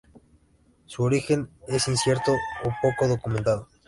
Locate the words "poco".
2.81-3.07